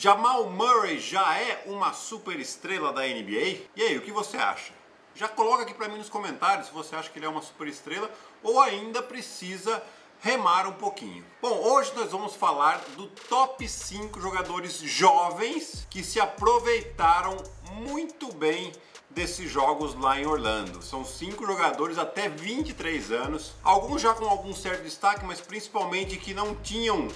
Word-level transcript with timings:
Jamal 0.00 0.48
Murray 0.48 1.00
já 1.00 1.36
é 1.36 1.64
uma 1.66 1.92
super 1.92 2.38
estrela 2.38 2.92
da 2.92 3.00
NBA? 3.00 3.66
E 3.74 3.82
aí, 3.82 3.98
o 3.98 4.00
que 4.00 4.12
você 4.12 4.36
acha? 4.36 4.72
Já 5.12 5.26
coloca 5.26 5.64
aqui 5.64 5.74
para 5.74 5.88
mim 5.88 5.98
nos 5.98 6.08
comentários 6.08 6.68
se 6.68 6.72
você 6.72 6.94
acha 6.94 7.10
que 7.10 7.18
ele 7.18 7.26
é 7.26 7.28
uma 7.28 7.42
super 7.42 7.66
estrela 7.66 8.08
ou 8.40 8.60
ainda 8.60 9.02
precisa 9.02 9.82
remar 10.20 10.68
um 10.68 10.72
pouquinho. 10.72 11.24
Bom, 11.42 11.50
hoje 11.50 11.92
nós 11.96 12.12
vamos 12.12 12.36
falar 12.36 12.80
do 12.96 13.08
top 13.08 13.68
5 13.68 14.20
jogadores 14.20 14.78
jovens 14.78 15.84
que 15.90 16.04
se 16.04 16.20
aproveitaram 16.20 17.36
muito 17.72 18.32
bem 18.32 18.70
desses 19.10 19.50
jogos 19.50 19.96
lá 19.96 20.20
em 20.20 20.26
Orlando. 20.26 20.80
São 20.80 21.04
cinco 21.04 21.44
jogadores 21.44 21.98
até 21.98 22.28
23 22.28 23.10
anos, 23.10 23.52
alguns 23.64 24.00
já 24.00 24.14
com 24.14 24.26
algum 24.26 24.54
certo 24.54 24.84
destaque, 24.84 25.24
mas 25.24 25.40
principalmente 25.40 26.18
que 26.18 26.32
não 26.32 26.54
tinham 26.54 27.08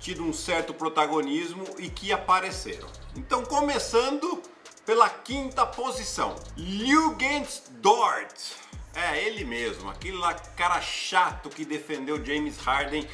tido 0.00 0.24
um 0.24 0.32
certo 0.32 0.72
protagonismo 0.72 1.64
e 1.78 1.88
que 1.90 2.12
apareceram. 2.12 2.88
Então, 3.14 3.44
começando 3.44 4.42
pela 4.84 5.08
quinta 5.08 5.66
posição, 5.66 6.34
Lugens 6.56 7.62
Dort. 7.82 8.54
É, 8.94 9.22
ele 9.24 9.44
mesmo, 9.44 9.88
aquele 9.88 10.18
cara 10.56 10.80
chato 10.80 11.48
que 11.48 11.64
defendeu 11.64 12.24
James 12.24 12.58
Harden 12.58 13.06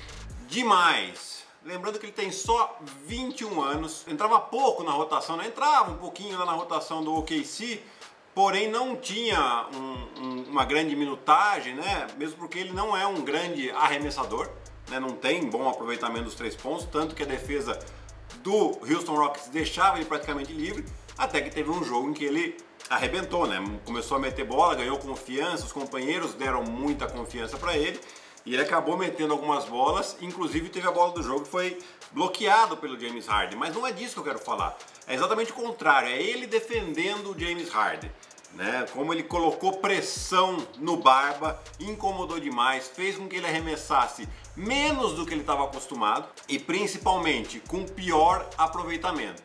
demais. 0.48 1.44
Lembrando 1.64 1.98
que 1.98 2.06
ele 2.06 2.12
tem 2.12 2.30
só 2.30 2.78
21 3.06 3.60
anos, 3.60 4.06
entrava 4.08 4.38
pouco 4.38 4.82
na 4.84 4.92
rotação, 4.92 5.36
né? 5.36 5.48
entrava 5.48 5.90
um 5.90 5.98
pouquinho 5.98 6.38
lá 6.38 6.46
na 6.46 6.52
rotação 6.52 7.02
do 7.02 7.14
OKC, 7.16 7.82
porém 8.34 8.70
não 8.70 8.96
tinha 8.96 9.66
um, 9.74 10.22
um, 10.22 10.42
uma 10.44 10.64
grande 10.64 10.94
minutagem, 10.94 11.74
né? 11.74 12.06
Mesmo 12.16 12.38
porque 12.38 12.58
ele 12.58 12.72
não 12.72 12.96
é 12.96 13.06
um 13.06 13.22
grande 13.22 13.70
arremessador 13.72 14.48
né, 14.88 15.00
não 15.00 15.10
tem 15.10 15.48
bom 15.48 15.68
aproveitamento 15.68 16.24
dos 16.24 16.34
três 16.34 16.54
pontos, 16.54 16.86
tanto 16.90 17.14
que 17.14 17.22
a 17.22 17.26
defesa 17.26 17.78
do 18.42 18.78
Houston 18.88 19.16
Rockets 19.16 19.48
deixava 19.48 19.98
ele 19.98 20.06
praticamente 20.06 20.52
livre, 20.52 20.84
até 21.16 21.40
que 21.40 21.50
teve 21.50 21.70
um 21.70 21.82
jogo 21.82 22.10
em 22.10 22.12
que 22.12 22.24
ele 22.24 22.56
arrebentou, 22.88 23.46
né? 23.46 23.62
Começou 23.84 24.16
a 24.16 24.20
meter 24.20 24.44
bola, 24.44 24.74
ganhou 24.74 24.98
confiança, 24.98 25.64
os 25.64 25.72
companheiros 25.72 26.34
deram 26.34 26.62
muita 26.62 27.06
confiança 27.06 27.56
para 27.56 27.76
ele 27.76 27.98
e 28.44 28.54
ele 28.54 28.62
acabou 28.62 28.96
metendo 28.96 29.32
algumas 29.32 29.64
bolas, 29.64 30.16
inclusive 30.20 30.68
teve 30.68 30.86
a 30.86 30.92
bola 30.92 31.12
do 31.12 31.22
jogo 31.22 31.42
que 31.42 31.50
foi 31.50 31.78
bloqueado 32.12 32.76
pelo 32.76 32.98
James 32.98 33.26
Harden. 33.26 33.58
Mas 33.58 33.74
não 33.74 33.84
é 33.84 33.90
disso 33.90 34.14
que 34.14 34.20
eu 34.20 34.24
quero 34.24 34.38
falar. 34.38 34.76
É 35.06 35.14
exatamente 35.14 35.50
o 35.50 35.54
contrário, 35.54 36.08
é 36.08 36.22
ele 36.22 36.46
defendendo 36.46 37.32
o 37.32 37.38
James 37.38 37.70
Harden 37.70 38.10
né? 38.56 38.86
Como 38.92 39.12
ele 39.12 39.22
colocou 39.22 39.74
pressão 39.74 40.56
no 40.78 40.96
Barba, 40.96 41.62
incomodou 41.78 42.40
demais, 42.40 42.88
fez 42.88 43.16
com 43.16 43.28
que 43.28 43.36
ele 43.36 43.46
arremessasse 43.46 44.26
menos 44.56 45.12
do 45.12 45.26
que 45.26 45.34
ele 45.34 45.42
estava 45.42 45.64
acostumado 45.64 46.28
e 46.48 46.58
principalmente 46.58 47.60
com 47.60 47.84
pior 47.84 48.48
aproveitamento. 48.56 49.42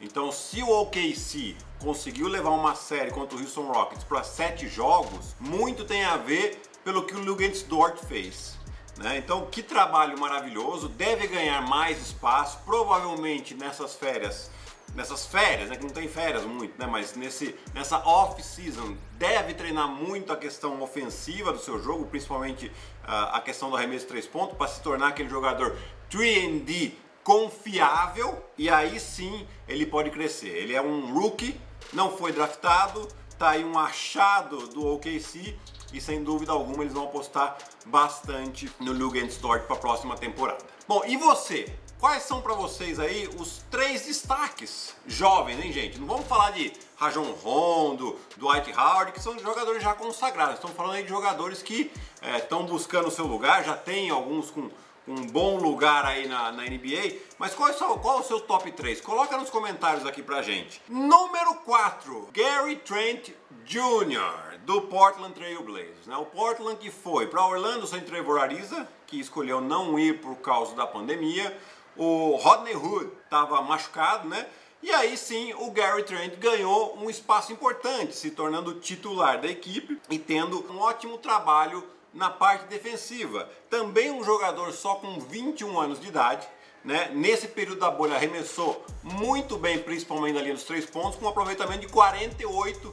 Então, 0.00 0.32
se 0.32 0.62
o 0.62 0.68
OKC 0.82 1.56
conseguiu 1.78 2.28
levar 2.28 2.50
uma 2.50 2.74
série 2.74 3.10
contra 3.10 3.36
o 3.36 3.40
Houston 3.40 3.70
Rockets 3.70 4.04
para 4.04 4.24
sete 4.24 4.68
jogos, 4.68 5.36
muito 5.38 5.84
tem 5.84 6.04
a 6.04 6.16
ver 6.16 6.60
pelo 6.82 7.04
que 7.04 7.14
o 7.14 7.20
Lugens 7.20 7.62
Dort 7.62 7.98
fez. 8.04 8.58
Né? 8.98 9.18
Então, 9.18 9.46
que 9.46 9.62
trabalho 9.62 10.18
maravilhoso, 10.18 10.88
deve 10.88 11.26
ganhar 11.26 11.62
mais 11.62 12.00
espaço, 12.00 12.58
provavelmente 12.64 13.54
nessas 13.54 13.94
férias 13.94 14.50
nessas 14.94 15.26
férias, 15.26 15.68
né, 15.68 15.76
que 15.76 15.82
não 15.82 15.90
tem 15.90 16.08
férias 16.08 16.44
muito, 16.44 16.78
né, 16.78 16.86
mas 16.86 17.14
nesse, 17.16 17.54
nessa 17.74 17.98
off-season, 18.06 18.96
deve 19.12 19.54
treinar 19.54 19.88
muito 19.88 20.32
a 20.32 20.36
questão 20.36 20.80
ofensiva 20.82 21.52
do 21.52 21.58
seu 21.58 21.82
jogo, 21.82 22.06
principalmente 22.06 22.66
uh, 22.66 23.32
a 23.32 23.40
questão 23.40 23.70
do 23.70 23.76
arremesso 23.76 24.04
de 24.04 24.08
três 24.08 24.26
pontos, 24.26 24.56
para 24.56 24.68
se 24.68 24.80
tornar 24.80 25.08
aquele 25.08 25.28
jogador 25.28 25.76
3D 26.10 26.92
confiável 27.24 28.44
e 28.56 28.68
aí 28.68 29.00
sim 29.00 29.48
ele 29.66 29.86
pode 29.86 30.10
crescer. 30.10 30.48
Ele 30.48 30.74
é 30.74 30.82
um 30.82 31.12
rookie, 31.12 31.58
não 31.92 32.16
foi 32.16 32.32
draftado, 32.32 33.08
tá 33.38 33.50
aí 33.50 33.64
um 33.64 33.78
achado 33.78 34.68
do 34.68 34.86
OKC 34.94 35.56
e 35.92 36.00
sem 36.00 36.22
dúvida 36.22 36.52
alguma 36.52 36.82
eles 36.82 36.92
vão 36.92 37.04
apostar 37.04 37.56
bastante 37.86 38.70
no 38.78 38.92
Lugenstort 38.92 39.62
para 39.62 39.76
a 39.76 39.78
próxima 39.78 40.16
temporada. 40.16 40.64
Bom, 40.86 41.02
e 41.06 41.16
você? 41.16 41.72
Quais 42.04 42.24
são 42.24 42.42
para 42.42 42.52
vocês 42.52 43.00
aí 43.00 43.26
os 43.40 43.64
três 43.70 44.04
destaques 44.04 44.94
jovens, 45.06 45.58
hein, 45.64 45.72
gente? 45.72 45.98
Não 45.98 46.06
vamos 46.06 46.26
falar 46.26 46.50
de 46.50 46.70
Rajon 46.98 47.32
Rondo, 47.32 48.20
Dwight 48.36 48.70
Howard, 48.78 49.10
que 49.12 49.22
são 49.22 49.38
jogadores 49.38 49.82
já 49.82 49.94
consagrados. 49.94 50.56
Estamos 50.56 50.76
falando 50.76 50.96
aí 50.96 51.02
de 51.02 51.08
jogadores 51.08 51.62
que 51.62 51.90
estão 52.36 52.60
é, 52.60 52.66
buscando 52.66 53.08
o 53.08 53.10
seu 53.10 53.26
lugar, 53.26 53.64
já 53.64 53.74
tem 53.74 54.10
alguns 54.10 54.50
com 54.50 54.68
um 55.08 55.26
bom 55.28 55.56
lugar 55.56 56.04
aí 56.04 56.28
na, 56.28 56.52
na 56.52 56.64
NBA. 56.64 57.20
Mas 57.38 57.54
qual 57.54 57.70
é, 57.70 57.72
seu, 57.72 57.88
qual 57.96 58.18
é 58.18 58.20
o 58.20 58.22
seu 58.22 58.38
top 58.38 58.70
3? 58.70 59.00
Coloca 59.00 59.38
nos 59.38 59.48
comentários 59.48 60.04
aqui 60.04 60.22
pra 60.22 60.42
gente. 60.42 60.82
Número 60.86 61.54
4, 61.64 62.28
Gary 62.34 62.76
Trent 62.76 63.30
Jr., 63.64 64.58
do 64.66 64.82
Portland 64.82 65.32
Trail 65.32 65.62
Blazers. 65.62 66.06
Né? 66.06 66.18
O 66.18 66.26
Portland 66.26 66.76
que 66.76 66.90
foi 66.90 67.28
para 67.28 67.46
Orlando 67.46 67.86
sem 67.86 68.02
Trevor 68.02 68.42
Ariza, 68.42 68.86
que 69.06 69.18
escolheu 69.18 69.62
não 69.62 69.98
ir 69.98 70.20
por 70.20 70.36
causa 70.36 70.74
da 70.74 70.86
pandemia 70.86 71.56
o 71.96 72.36
Rodney 72.36 72.74
Hood 72.74 73.10
estava 73.24 73.60
machucado, 73.62 74.28
né? 74.28 74.46
E 74.82 74.90
aí 74.90 75.16
sim 75.16 75.54
o 75.54 75.70
Gary 75.70 76.02
Trent 76.02 76.36
ganhou 76.36 76.98
um 76.98 77.08
espaço 77.08 77.52
importante, 77.52 78.14
se 78.14 78.30
tornando 78.30 78.80
titular 78.80 79.40
da 79.40 79.48
equipe 79.48 79.98
e 80.10 80.18
tendo 80.18 80.70
um 80.70 80.78
ótimo 80.78 81.16
trabalho 81.16 81.82
na 82.12 82.28
parte 82.28 82.66
defensiva. 82.66 83.48
Também 83.70 84.10
um 84.10 84.22
jogador 84.22 84.72
só 84.72 84.96
com 84.96 85.18
21 85.20 85.80
anos 85.80 85.98
de 85.98 86.08
idade, 86.08 86.46
né? 86.84 87.10
Nesse 87.14 87.48
período 87.48 87.80
da 87.80 87.90
bolha 87.90 88.14
arremessou 88.14 88.84
muito 89.02 89.56
bem, 89.56 89.78
principalmente 89.78 90.38
ali 90.38 90.52
nos 90.52 90.64
três 90.64 90.84
pontos, 90.84 91.18
com 91.18 91.24
um 91.24 91.28
aproveitamento 91.28 91.80
de 91.80 91.88
48 91.88 92.92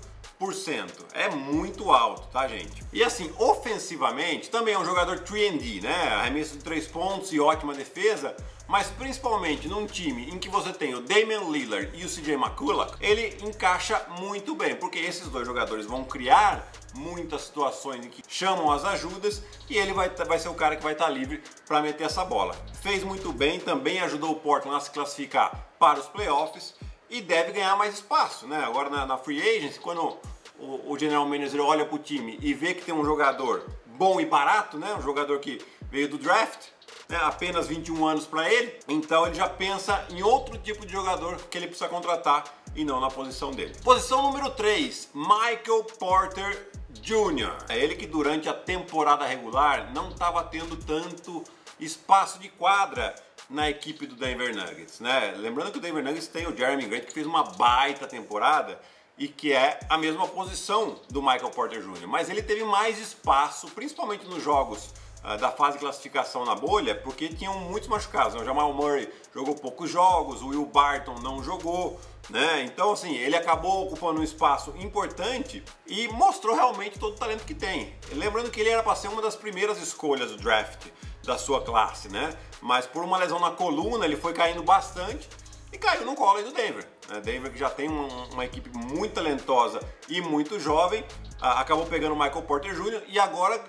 é 1.14 1.30
muito 1.30 1.92
alto, 1.92 2.28
tá, 2.30 2.48
gente? 2.48 2.84
E 2.92 3.04
assim, 3.04 3.32
ofensivamente, 3.38 4.50
também 4.50 4.74
é 4.74 4.80
um 4.80 4.84
jogador 4.84 5.20
3D, 5.20 5.84
né? 5.84 6.14
Arremesso 6.14 6.58
de 6.58 6.64
três 6.64 6.88
pontos 6.88 7.32
e 7.32 7.40
ótima 7.40 7.76
defesa, 7.76 8.36
mas 8.68 8.88
principalmente 8.88 9.68
num 9.68 9.86
time 9.86 10.32
em 10.32 10.40
que 10.40 10.50
você 10.50 10.74
tem 10.74 10.96
o 10.96 11.02
Damian 11.02 11.42
Lillard 11.42 11.92
e 11.94 12.04
o 12.04 12.10
CJ 12.10 12.34
McCullough, 12.34 12.92
ele 13.00 13.38
encaixa 13.44 14.04
muito 14.20 14.56
bem, 14.56 14.76
porque 14.76 14.98
esses 14.98 15.28
dois 15.28 15.46
jogadores 15.46 15.86
vão 15.86 16.04
criar 16.04 16.72
muitas 16.96 17.44
situações 17.44 18.04
em 18.04 18.10
que 18.10 18.24
chamam 18.28 18.72
as 18.72 18.84
ajudas 18.84 19.44
e 19.70 19.78
ele 19.78 19.94
vai, 19.94 20.10
vai 20.10 20.40
ser 20.40 20.50
o 20.50 20.56
cara 20.56 20.76
que 20.76 20.84
vai 20.84 20.94
estar 20.94 21.10
livre 21.10 21.44
para 21.68 21.82
meter 21.82 22.06
essa 22.06 22.26
bola. 22.26 22.56
Fez 22.82 23.04
muito 23.04 23.32
bem, 23.32 23.60
também 23.60 24.00
ajudou 24.00 24.32
o 24.32 24.40
Portland 24.40 24.76
a 24.76 24.80
se 24.80 24.90
classificar 24.90 25.70
para 25.78 26.00
os 26.00 26.08
playoffs 26.08 26.74
e 27.12 27.22
deve 27.22 27.52
ganhar 27.52 27.76
mais 27.76 27.96
espaço, 27.96 28.48
né? 28.48 28.64
Agora 28.64 28.90
na, 28.90 29.06
na 29.06 29.18
free 29.18 29.42
agency, 29.42 29.80
quando 29.80 30.18
o, 30.62 30.94
o 30.94 31.00
general 31.00 31.26
manager 31.26 31.62
olha 31.62 31.86
para 31.86 31.96
o 31.96 32.00
time 32.00 32.38
e 32.42 32.54
vê 32.54 32.74
que 32.74 32.84
tem 32.84 32.94
um 32.94 33.04
jogador 33.04 33.66
bom 33.86 34.20
e 34.20 34.26
barato, 34.26 34.78
né? 34.78 34.94
Um 34.96 35.02
jogador 35.02 35.40
que 35.40 35.60
veio 35.92 36.08
do 36.08 36.18
draft, 36.18 36.68
né, 37.10 37.20
apenas 37.22 37.68
21 37.68 38.06
anos 38.08 38.26
para 38.26 38.50
ele, 38.52 38.74
então 38.88 39.28
ele 39.28 39.36
já 39.36 39.50
pensa 39.50 40.06
em 40.10 40.24
outro 40.24 40.58
tipo 40.58 40.86
de 40.86 40.94
jogador 40.94 41.36
que 41.50 41.58
ele 41.58 41.68
precisa 41.68 41.90
contratar 41.90 42.46
e 42.74 42.86
não 42.86 43.02
na 43.02 43.10
posição 43.10 43.52
dele. 43.52 43.76
Posição 43.84 44.22
número 44.22 44.50
3, 44.52 45.10
Michael 45.14 45.84
Porter 46.00 46.70
Jr. 47.02 47.58
É 47.68 47.78
ele 47.78 47.96
que 47.96 48.08
durante 48.08 48.48
a 48.48 48.54
temporada 48.54 49.26
regular 49.26 49.92
não 49.94 50.10
estava 50.10 50.44
tendo 50.44 50.78
tanto 50.78 51.44
espaço 51.80 52.40
de 52.40 52.48
quadra 52.48 53.14
na 53.50 53.70
equipe 53.70 54.06
do 54.06 54.16
Denver 54.16 54.56
Nuggets, 54.56 55.02
né? 55.02 55.34
Lembrando 55.38 55.74
que 55.74 55.78
o 55.78 55.82
Denver 55.82 56.04
Nuggets 56.04 56.28
tem 56.28 56.48
o 56.48 56.56
Jeremy 56.56 56.86
Grant 56.86 57.04
que 57.04 57.12
fez 57.12 57.26
uma 57.28 57.44
baita 57.44 58.08
temporada 58.08 58.80
e 59.18 59.28
que 59.28 59.54
é 59.54 59.80
a 59.90 59.98
mesma 59.98 60.28
posição 60.28 60.96
do 61.10 61.22
Michael 61.22 61.50
Porter 61.52 61.82
Jr., 61.82 62.08
mas 62.08 62.30
ele 62.30 62.42
teve 62.42 62.64
mais 62.64 62.98
espaço, 63.00 63.68
principalmente 63.68 64.26
nos 64.26 64.42
jogos 64.44 64.94
uh, 65.24 65.38
da 65.38 65.52
fase 65.52 65.74
de 65.74 65.84
classificação 65.84 66.46
na 66.46 66.56
bolha, 66.56 66.96
porque 66.96 67.30
tinham 67.30 67.60
muitos 67.60 67.88
machucados. 67.88 68.34
Né? 68.36 68.42
O 68.42 68.46
Jamal 68.46 68.74
Murray 68.74 69.12
jogou 69.34 69.56
poucos 69.56 69.90
jogos, 69.90 70.42
o 70.42 70.48
Will 70.48 70.66
Barton 70.66 71.16
não 71.22 71.44
jogou, 71.44 72.00
né? 72.30 72.64
Então, 72.64 72.92
assim, 72.92 73.16
ele 73.16 73.36
acabou 73.36 73.86
ocupando 73.88 74.22
um 74.22 74.24
espaço 74.24 74.74
importante 74.78 75.64
e 75.86 76.08
mostrou 76.10 76.56
realmente 76.56 77.00
todo 77.00 77.14
o 77.14 77.18
talento 77.18 77.46
que 77.46 77.54
tem. 77.54 77.94
Lembrando 78.14 78.50
que 78.50 78.60
ele 78.60 78.70
era 78.70 78.84
para 78.84 78.96
ser 78.96 79.08
uma 79.10 79.22
das 79.22 79.36
primeiras 79.36 79.82
escolhas 79.82 80.32
do 80.32 80.38
draft 80.38 80.88
da 81.24 81.38
sua 81.38 81.62
classe, 81.62 82.10
né? 82.10 82.34
Mas 82.62 82.86
por 82.86 83.04
uma 83.04 83.18
lesão 83.18 83.40
na 83.40 83.52
coluna, 83.52 84.06
ele 84.06 84.16
foi 84.16 84.34
caindo 84.34 84.64
bastante 84.64 85.28
e 85.72 85.78
caiu 85.78 86.06
no 86.06 86.16
colo 86.16 86.42
do 86.42 86.52
Denver. 86.52 86.88
Né? 87.10 87.22
Denver 87.22 87.52
que 87.52 87.60
já 87.60 87.70
tem 87.70 87.88
uma, 87.88 88.26
uma, 88.26 88.46
equipe 88.46 88.70
muito 88.76 89.14
talentosa 89.14 89.80
e 90.10 90.22
muito 90.22 90.60
jovem, 90.60 91.04
acabou 91.40 91.86
pegando 91.86 92.14
o 92.14 92.20
Michael 92.20 92.44
Porter 92.44 92.74
Jr. 92.74 93.04
e 93.08 93.20
agora 93.20 93.64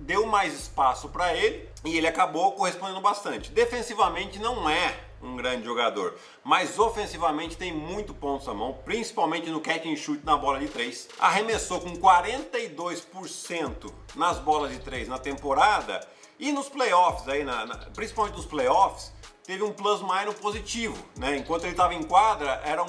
deu 0.00 0.26
mais 0.26 0.54
espaço 0.54 1.08
para 1.08 1.34
ele 1.34 1.68
e 1.84 1.96
ele 1.96 2.06
acabou 2.06 2.52
correspondendo 2.52 3.00
bastante. 3.00 3.50
Defensivamente 3.50 4.38
não 4.38 4.68
é 4.68 5.06
um 5.22 5.34
grande 5.34 5.64
jogador, 5.64 6.14
mas 6.44 6.78
ofensivamente 6.78 7.56
tem 7.56 7.72
muito 7.72 8.12
pontos 8.12 8.46
à 8.48 8.54
mão, 8.54 8.74
principalmente 8.84 9.48
no 9.48 9.60
catch 9.60 9.86
and 9.86 9.96
shoot 9.96 10.24
na 10.24 10.36
bola 10.36 10.58
de 10.58 10.68
3. 10.68 11.08
Arremessou 11.18 11.80
com 11.80 11.96
42% 11.96 13.92
nas 14.14 14.38
bolas 14.38 14.72
de 14.72 14.78
3 14.80 15.08
na 15.08 15.18
temporada 15.18 16.06
e 16.38 16.52
nos 16.52 16.68
playoffs, 16.68 17.26
aí 17.28 17.42
na, 17.42 17.64
na, 17.64 17.76
principalmente 17.94 18.36
nos 18.36 18.44
playoffs, 18.44 19.12
teve 19.46 19.62
um 19.62 19.72
plus-minus 19.72 20.34
positivo, 20.34 20.96
né? 21.16 21.36
Enquanto 21.36 21.62
ele 21.62 21.72
estava 21.72 21.94
em 21.94 22.02
quadra, 22.02 22.60
era 22.64 22.82
um 22.82 22.88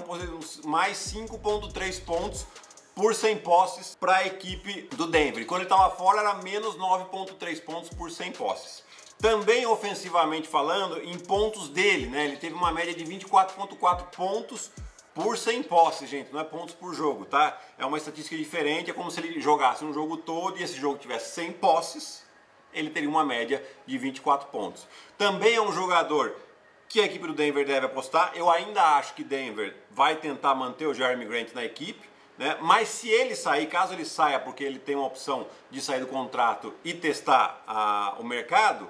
mais 0.65 0.97
5.3 0.97 2.03
pontos 2.03 2.47
por 2.95 3.13
100 3.13 3.37
posses 3.37 3.95
para 3.99 4.17
a 4.17 4.25
equipe 4.25 4.89
do 4.95 5.05
Denver. 5.05 5.45
Quando 5.45 5.61
ele 5.61 5.69
estava 5.69 5.95
fora, 5.95 6.21
era 6.21 6.33
menos 6.35 6.75
9.3 6.75 7.63
pontos 7.63 7.89
por 7.91 8.09
100 8.09 8.31
posses. 8.31 8.83
Também 9.19 9.65
ofensivamente 9.67 10.47
falando, 10.47 10.99
em 11.03 11.17
pontos 11.17 11.69
dele, 11.69 12.07
né? 12.07 12.25
Ele 12.25 12.37
teve 12.37 12.55
uma 12.55 12.71
média 12.71 12.93
de 12.93 13.03
24.4 13.03 14.07
pontos 14.15 14.71
por 15.13 15.37
100 15.37 15.63
posses, 15.63 16.09
gente, 16.09 16.31
não 16.31 16.39
é 16.39 16.43
pontos 16.43 16.75
por 16.75 16.93
jogo, 16.93 17.25
tá? 17.25 17.59
É 17.77 17.85
uma 17.85 17.97
estatística 17.97 18.37
diferente, 18.37 18.91
é 18.91 18.93
como 18.93 19.09
se 19.09 19.19
ele 19.19 19.39
jogasse 19.39 19.83
um 19.83 19.91
jogo 19.91 20.17
todo 20.17 20.59
e 20.59 20.63
esse 20.63 20.75
jogo 20.75 20.99
tivesse 20.99 21.33
100 21.33 21.53
posses, 21.53 22.23
ele 22.71 22.91
teria 22.91 23.09
uma 23.09 23.25
média 23.25 23.63
de 23.87 23.97
24 23.97 24.49
pontos. 24.49 24.87
Também 25.17 25.55
é 25.55 25.61
um 25.61 25.71
jogador 25.71 26.35
que 26.89 26.99
a 26.99 27.05
equipe 27.05 27.27
do 27.27 27.33
Denver 27.33 27.65
deve 27.65 27.85
apostar. 27.85 28.31
Eu 28.35 28.49
ainda 28.49 28.81
acho 28.97 29.13
que 29.13 29.23
Denver 29.23 29.75
vai 29.91 30.15
tentar 30.15 30.55
manter 30.55 30.87
o 30.87 30.93
Jeremy 30.93 31.25
Grant 31.25 31.53
na 31.53 31.63
equipe, 31.63 32.07
né? 32.37 32.57
Mas 32.61 32.89
se 32.89 33.09
ele 33.09 33.35
sair, 33.35 33.67
caso 33.67 33.93
ele 33.93 34.05
saia 34.05 34.39
porque 34.39 34.63
ele 34.63 34.79
tem 34.79 34.95
uma 34.95 35.07
opção 35.07 35.47
de 35.71 35.81
sair 35.81 35.99
do 35.99 36.07
contrato 36.07 36.73
e 36.83 36.93
testar 36.93 37.63
a, 37.67 38.15
o 38.19 38.23
mercado, 38.23 38.87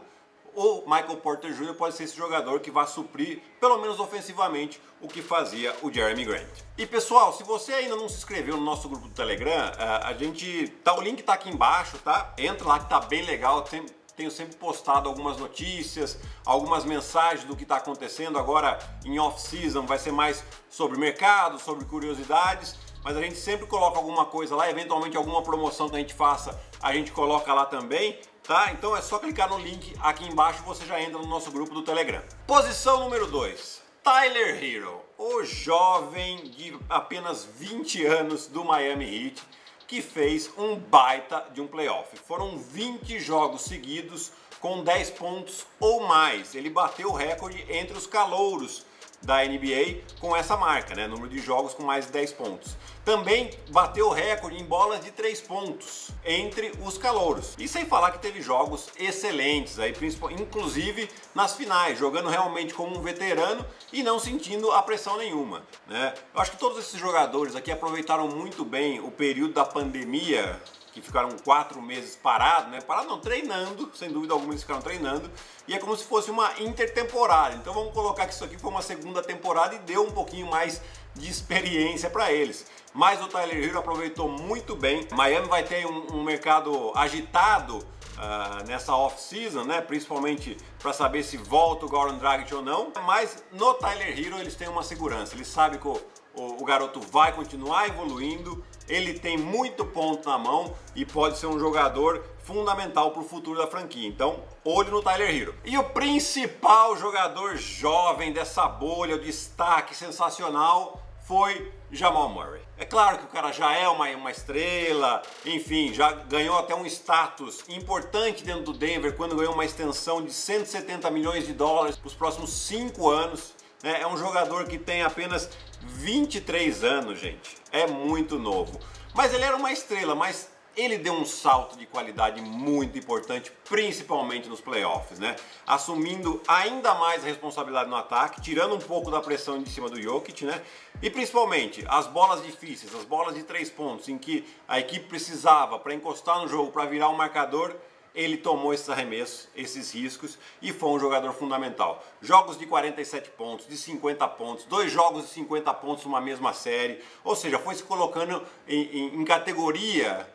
o 0.58 0.82
Michael 0.88 1.18
Porter 1.18 1.54
Jr. 1.54 1.76
pode 1.76 1.96
ser 1.96 2.06
esse 2.06 2.18
jogador 2.18 2.60
que 2.60 2.72
vai 2.72 2.88
suprir, 2.88 3.40
pelo 3.60 3.78
menos 3.78 4.00
ofensivamente, 4.00 4.82
o 5.00 5.08
que 5.08 5.22
fazia 5.22 5.76
o 5.84 5.94
Jeremy 5.94 6.26
Grant. 6.26 6.50
E 6.76 6.86
pessoal, 6.86 7.32
se 7.32 7.44
você 7.44 7.74
ainda 7.74 7.96
não 7.96 8.10
se 8.10 8.18
inscreveu 8.18 8.58
no 8.58 8.64
nosso 8.64 8.90
grupo 8.90 9.08
do 9.08 9.14
Telegram, 9.14 9.72
eh, 9.78 10.00
a 10.04 10.14
gente 10.14 10.68
tá, 10.84 10.98
o 10.98 11.02
link 11.02 11.22
tá 11.22 11.34
aqui 11.34 11.50
embaixo, 11.50 12.00
tá? 12.00 12.34
Entra 12.40 12.68
lá 12.68 12.80
que 12.80 12.90
tá 12.90 13.00
bem 13.00 13.24
legal, 13.24 13.62
tem, 13.62 13.86
tenho 14.18 14.32
sempre 14.32 14.56
postado 14.56 15.08
algumas 15.08 15.38
notícias, 15.38 16.18
algumas 16.44 16.84
mensagens 16.84 17.46
do 17.46 17.56
que 17.56 17.62
está 17.62 17.78
acontecendo 17.78 18.40
agora 18.40 18.80
em 19.06 19.20
off-season, 19.20 19.86
vai 19.86 20.00
ser 20.00 20.12
mais 20.12 20.44
sobre 20.68 20.98
mercado, 20.98 21.60
sobre 21.60 21.86
curiosidades, 21.86 22.76
mas 23.04 23.16
a 23.16 23.22
gente 23.22 23.38
sempre 23.38 23.68
coloca 23.68 24.00
alguma 24.00 24.26
coisa 24.26 24.56
lá, 24.56 24.68
eventualmente 24.70 25.16
alguma 25.16 25.44
promoção 25.44 25.88
que 25.88 25.96
a 25.96 26.00
gente 26.00 26.16
faça, 26.16 26.60
a 26.82 26.92
gente 26.94 27.12
coloca 27.12 27.54
lá 27.54 27.68
também 27.68 28.20
tá? 28.48 28.72
Então 28.72 28.96
é 28.96 29.02
só 29.02 29.20
clicar 29.20 29.50
no 29.50 29.60
link 29.60 29.94
aqui 30.00 30.26
embaixo 30.26 30.64
você 30.64 30.86
já 30.86 31.00
entra 31.02 31.20
no 31.20 31.28
nosso 31.28 31.52
grupo 31.52 31.74
do 31.74 31.84
Telegram. 31.84 32.24
Posição 32.48 33.02
número 33.02 33.28
2. 33.28 33.82
Tyler 34.02 34.64
Hero, 34.64 35.02
o 35.18 35.44
jovem 35.44 36.46
de 36.46 36.74
apenas 36.90 37.44
20 37.44 38.06
anos 38.06 38.48
do 38.48 38.64
Miami 38.64 39.04
Heat, 39.04 39.44
que 39.88 40.02
fez 40.02 40.52
um 40.58 40.76
baita 40.76 41.46
de 41.54 41.62
um 41.62 41.68
playoff. 41.68 42.18
Foram 42.18 42.58
20 42.58 43.20
jogos 43.20 43.62
seguidos 43.62 44.32
com 44.60 44.84
10 44.84 45.12
pontos 45.12 45.66
ou 45.80 46.02
mais. 46.02 46.54
Ele 46.54 46.70
bateu 46.70 47.10
o 47.10 47.16
recorde 47.16 47.66
entre 47.70 47.98
os 47.98 48.06
calouros 48.06 48.86
da 49.22 49.44
NBA 49.44 50.02
com 50.20 50.36
essa 50.36 50.56
marca, 50.56 50.96
né? 50.96 51.08
Número 51.08 51.30
de 51.30 51.40
jogos 51.40 51.74
com 51.74 51.84
mais 51.84 52.06
de 52.06 52.12
10 52.12 52.34
pontos. 52.34 52.76
Também 53.04 53.52
bateu 53.70 54.08
o 54.08 54.14
recorde 54.14 54.58
em 54.58 54.66
bolas 54.66 55.04
de 55.04 55.12
3 55.12 55.42
pontos 55.42 56.10
entre 56.26 56.72
os 56.84 56.98
calouros. 56.98 57.56
E 57.58 57.68
sem 57.68 57.86
falar 57.86 58.12
que 58.12 58.20
teve 58.20 58.42
jogos 58.42 58.90
excelentes, 59.00 59.80
aí, 59.80 59.94
inclusive 60.32 61.10
nas 61.34 61.56
finais, 61.56 61.98
jogando 61.98 62.30
realmente 62.30 62.74
como 62.74 62.98
um 62.98 63.02
veterano 63.02 63.66
e 63.92 64.04
não 64.04 64.20
sentindo 64.20 64.72
a 64.72 64.82
pressão 64.82 65.18
nenhuma. 65.18 65.64
Né? 65.88 66.14
Eu 66.34 66.42
acho 66.42 66.52
que 66.52 66.58
todos 66.58 66.78
esses 66.80 67.00
jogadores 67.00 67.56
aqui 67.56 67.72
aproveitaram 67.72 68.28
muito 68.28 68.66
bem 68.66 69.00
o 69.00 69.10
período 69.10 69.54
da 69.54 69.66
pandemia 69.66 70.62
que 71.02 71.08
ficaram 71.08 71.30
quatro 71.44 71.82
meses 71.82 72.16
parados, 72.16 72.72
né? 72.72 72.82
Parados 72.82 73.10
não, 73.10 73.20
treinando, 73.20 73.90
sem 73.96 74.12
dúvida 74.12 74.34
alguma 74.34 74.54
eles 74.54 74.62
ficaram 74.62 74.82
treinando, 74.82 75.30
e 75.68 75.74
é 75.74 75.80
como 75.80 75.96
se 75.96 76.04
fosse 76.04 76.32
uma 76.32 76.52
intertemporada. 76.60 77.56
Então 77.56 77.74
vamos 77.74 77.94
colocar 77.94 78.26
que 78.26 78.34
isso 78.34 78.44
aqui 78.44 78.58
foi 78.58 78.70
uma 78.70 78.82
segunda 78.82 79.22
temporada 79.22 79.76
e 79.76 79.80
deu 79.80 80.04
um 80.04 80.12
pouquinho 80.12 80.48
mais 80.48 80.82
de 81.14 81.30
experiência 81.30 82.10
para 82.10 82.32
eles. 82.32 82.66
Mas 82.94 83.22
o 83.22 83.28
Tyler 83.28 83.64
Hero 83.64 83.80
aproveitou 83.80 84.30
muito 84.30 84.76
bem. 84.76 85.08
Miami 85.12 85.48
vai 85.48 85.64
ter 85.64 85.86
um, 85.86 86.18
um 86.18 86.24
mercado 86.24 86.92
agitado 86.96 87.78
uh, 87.78 88.68
nessa 88.68 88.96
off-season, 88.96 89.64
né? 89.64 89.82
Principalmente 89.82 90.58
para 90.80 90.94
saber 90.94 91.24
se 91.24 91.38
volta 91.38 91.86
o 91.86 91.90
Goran 91.90 92.18
Dragic 92.18 92.54
ou 92.54 92.62
não. 92.62 92.92
Mas 93.06 93.44
no 93.52 93.74
Tyler 93.76 94.18
Hero 94.18 94.38
eles 94.40 94.56
têm 94.56 94.68
uma 94.68 94.84
segurança. 94.84 95.36
Eles 95.36 95.48
sabem 95.48 95.80
que 95.80 95.88
o, 95.88 96.02
o, 96.38 96.62
o 96.62 96.66
garoto 96.66 97.02
vai 97.02 97.34
continuar 97.34 97.88
evoluindo, 97.88 98.64
ele 98.88 99.20
tem 99.20 99.38
muito 99.38 99.86
ponto 99.86 100.30
na 100.30 100.38
mão 100.38 100.74
e 100.96 101.06
pode 101.06 101.38
ser 101.38 101.48
um 101.48 101.60
jogador 101.60 102.24
fundamental 102.44 103.12
para 103.12 103.22
o 103.22 103.26
futuro 103.26 103.60
da 103.60 103.68
franquia. 103.68 104.08
Então, 104.08 104.40
olho 104.64 104.92
no 104.92 105.02
Tyler 105.02 105.30
Hero. 105.30 105.56
E 105.66 105.78
o 105.78 105.84
principal 105.84 106.96
jogador 106.96 107.58
jovem 107.58 108.32
dessa 108.32 108.68
bolha, 108.68 109.16
o 109.16 109.20
destaque 109.20 109.94
sensacional, 109.94 111.02
foi 111.28 111.74
Jamal 111.92 112.30
Murray. 112.30 112.62
É 112.78 112.86
claro 112.86 113.18
que 113.18 113.26
o 113.26 113.28
cara 113.28 113.52
já 113.52 113.74
é 113.74 113.86
uma, 113.90 114.08
uma 114.12 114.32
estrela, 114.32 115.22
enfim, 115.46 115.94
já 115.94 116.12
ganhou 116.14 116.58
até 116.58 116.74
um 116.74 116.86
status 116.86 117.66
importante 117.68 118.46
dentro 118.46 118.64
do 118.64 118.74
Denver 118.74 119.14
quando 119.16 119.36
ganhou 119.36 119.54
uma 119.54 119.66
extensão 119.66 120.22
de 120.22 120.32
170 120.32 121.12
milhões 121.12 121.46
de 121.46 121.54
dólares 121.54 121.98
para 121.98 122.08
os 122.08 122.14
próximos 122.14 122.52
cinco 122.52 123.10
anos. 123.10 123.54
Né? 123.84 124.02
É 124.02 124.08
um 124.08 124.18
jogador 124.18 124.66
que 124.66 124.78
tem 124.78 125.04
apenas 125.04 125.50
23 125.82 126.84
anos, 126.84 127.20
gente. 127.20 127.58
É 127.72 127.88
muito 127.88 128.40
novo. 128.40 128.80
Mas 129.14 129.34
ele 129.34 129.44
era 129.44 129.56
uma 129.56 129.72
estrela, 129.72 130.16
mas 130.16 130.50
ele 130.78 131.00
deu 131.00 131.14
um 131.14 131.26
salto 131.26 131.76
de 131.76 131.88
qualidade 131.88 132.40
muito 132.40 133.00
importante, 133.00 133.52
principalmente 133.68 134.48
nos 134.48 134.62
playoffs, 134.62 135.18
né? 135.18 135.36
Assumindo 135.66 136.40
ainda 136.48 136.94
mais 136.94 137.24
a 137.24 137.28
responsabilidade 137.28 137.90
no 137.90 137.96
ataque, 137.96 138.40
tirando 138.42 138.76
um 138.76 138.80
pouco 138.80 139.10
da 139.10 139.20
pressão 139.20 139.62
de 139.62 139.70
cima 139.72 139.90
do 139.90 140.00
Jokic, 140.00 140.46
né? 140.46 140.62
E 141.02 141.10
principalmente 141.10 141.84
as 141.88 142.06
bolas 142.06 142.44
difíceis, 142.44 142.94
as 142.94 143.04
bolas 143.04 143.34
de 143.34 143.42
três 143.42 143.72
pontos, 143.72 144.08
em 144.08 144.20
que 144.20 144.46
a 144.68 144.80
equipe 144.80 145.08
precisava 145.08 145.80
para 145.80 145.96
encostar 145.96 146.40
no 146.40 146.48
jogo, 146.48 146.72
para 146.72 146.86
virar 146.86 147.10
um 147.10 147.18
marcador, 147.18 147.76
ele 148.18 148.36
tomou 148.36 148.74
esses 148.74 148.90
arremessos, 148.90 149.48
esses 149.56 149.94
riscos 149.94 150.40
e 150.60 150.74
foi 150.74 150.90
um 150.90 151.00
jogador 151.00 151.32
fundamental. 151.34 152.04
Jogos 152.20 152.58
de 152.58 152.66
47 152.66 153.30
pontos, 153.30 153.68
de 153.68 153.78
50 153.78 154.28
pontos, 154.30 154.66
dois 154.66 154.92
jogos 154.92 155.28
de 155.28 155.30
50 155.30 155.72
pontos 155.76 156.04
numa 156.04 156.20
mesma 156.20 156.52
série, 156.52 157.00
ou 157.24 157.36
seja, 157.36 157.60
foi 157.60 157.76
se 157.76 157.84
colocando 157.84 158.44
em, 158.68 158.82
em, 158.82 159.22
em 159.22 159.24
categoria 159.24 160.28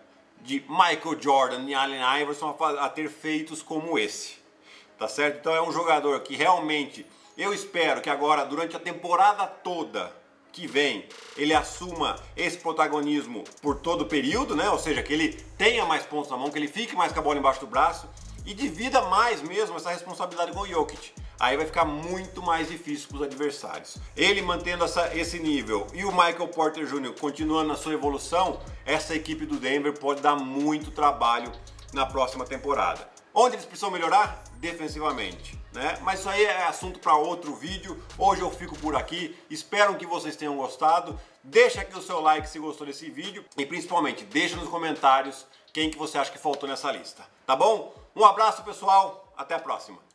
de 0.43 0.65
Michael 0.69 1.21
Jordan 1.21 1.65
e 1.65 1.75
Allen 1.75 2.23
Iverson 2.23 2.57
a, 2.61 2.87
a 2.87 2.89
ter 2.89 3.11
feitos 3.11 3.63
como 3.63 3.99
esse, 3.99 4.37
tá 4.97 5.09
certo? 5.09 5.39
Então 5.41 5.53
é 5.53 5.61
um 5.61 5.73
jogador 5.73 6.21
que 6.21 6.37
realmente 6.37 7.05
eu 7.37 7.53
espero 7.53 8.01
que 8.01 8.09
agora 8.09 8.45
durante 8.45 8.77
a 8.77 8.81
temporada 8.81 9.45
toda 9.45 10.22
que 10.53 10.67
vem 10.67 11.07
ele 11.37 11.55
assuma 11.55 12.17
esse 12.37 12.59
protagonismo 12.59 13.43
por 13.61 13.77
todo 13.77 14.03
o 14.03 14.07
período, 14.07 14.55
né? 14.55 14.69
Ou 14.71 14.79
seja, 14.79 15.03
que 15.03 15.13
ele 15.13 15.33
tenha 15.57 15.85
mais 15.85 16.05
pontos 16.05 16.31
na 16.31 16.37
mão, 16.37 16.51
que 16.51 16.59
ele 16.59 16.69
fique 16.69 16.95
mais 16.95 17.13
com 17.13 17.21
a 17.21 17.23
bola 17.23 17.39
embaixo 17.39 17.61
do 17.61 17.67
braço 17.67 18.09
e 18.45 18.53
divida 18.53 19.03
mais 19.03 19.41
mesmo 19.43 19.77
essa 19.77 19.91
responsabilidade 19.91 20.53
com 20.53 20.61
o 20.61 20.67
Jokic. 20.67 21.13
Aí 21.41 21.57
vai 21.57 21.67
ficar 21.67 21.85
muito 21.85 22.43
mais 22.43 22.69
difícil 22.69 23.09
para 23.09 23.17
os 23.17 23.23
adversários. 23.25 23.97
Ele 24.17 24.43
mantendo 24.43 24.85
essa, 24.85 25.17
esse 25.17 25.39
nível 25.41 25.87
e 25.93 26.05
o 26.05 26.13
Michael 26.13 26.49
Porter 26.49 26.87
Jr. 26.87 27.15
continuando 27.19 27.69
na 27.69 27.77
sua 27.77 27.95
evolução, 27.95 28.61
essa 28.85 29.15
equipe 29.15 29.47
do 29.47 29.57
Denver 29.57 29.99
pode 29.99 30.21
dar 30.21 30.37
muito 30.37 30.91
trabalho 30.91 31.51
na 31.93 32.07
próxima 32.07 32.45
temporada. 32.45 33.12
Onde 33.35 33.57
eles 33.57 33.65
precisam 33.65 33.91
melhorar? 33.91 34.45
Defensivamente. 34.57 35.59
Né? 35.73 35.99
Mas 36.03 36.21
isso 36.21 36.29
aí 36.29 36.45
é 36.45 36.65
assunto 36.65 36.99
para 36.99 37.17
outro 37.17 37.55
vídeo. 37.55 38.01
Hoje 38.19 38.43
eu 38.43 38.51
fico 38.51 38.79
por 38.79 38.95
aqui. 38.95 39.37
Espero 39.49 39.97
que 39.97 40.07
vocês 40.07 40.37
tenham 40.37 40.57
gostado. 40.57 41.19
Deixa 41.43 41.81
aqui 41.81 41.97
o 41.97 42.03
seu 42.03 42.21
like 42.21 42.49
se 42.49 42.59
gostou 42.59 42.87
desse 42.87 43.11
vídeo 43.11 43.45
e 43.57 43.65
principalmente 43.65 44.25
deixa 44.25 44.57
nos 44.57 44.69
comentários 44.69 45.47
quem 45.73 45.91
que 45.91 45.99
você 45.99 46.19
acha 46.19 46.31
que 46.31 46.39
faltou 46.39 46.69
nessa 46.69 46.93
lista. 46.93 47.25
Tá 47.47 47.57
bom? 47.57 47.95
Um 48.15 48.25
abraço 48.25 48.63
pessoal, 48.63 49.33
até 49.35 49.55
a 49.55 49.59
próxima. 49.59 50.12